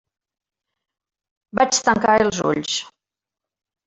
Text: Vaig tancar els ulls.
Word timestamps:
Vaig 1.59 1.81
tancar 1.89 2.15
els 2.25 2.39
ulls. 2.53 2.79